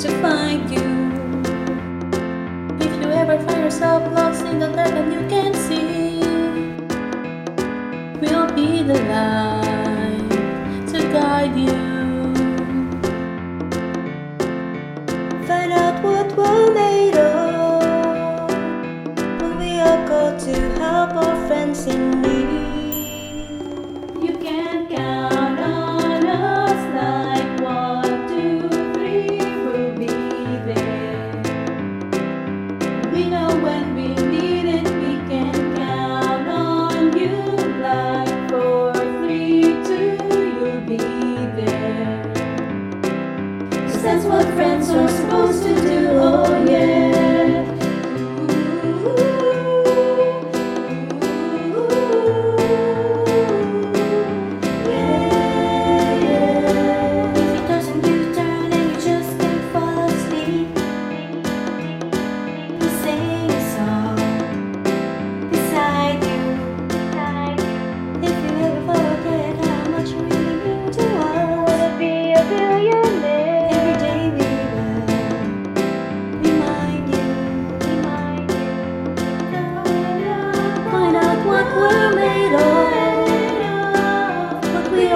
[0.00, 0.82] to find you.
[2.84, 6.18] If you ever find yourself lost in the dark and you can't see,
[8.20, 10.30] we'll be the light
[10.90, 11.78] to guide you.
[15.46, 18.50] Find out what we're made of.
[19.40, 22.33] When we are called to help our friends in need.
[44.84, 46.43] Friends are supposed to do,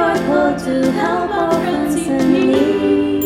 [0.08, 3.24] What we are called to help our friends in need.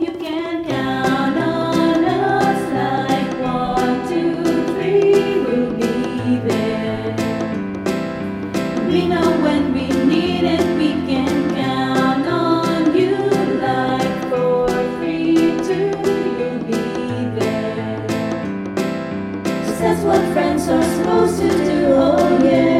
[0.00, 4.34] You can count on us like one, two,
[4.72, 7.14] three, we'll be there.
[8.88, 13.16] We know when we need it, we can count on you
[13.68, 15.34] like four, three,
[15.68, 15.92] two,
[16.38, 16.82] you'll be
[17.38, 17.98] there.
[19.44, 22.38] 'Cause that's what friends are supposed to do, oh.
[22.42, 22.71] Yeah,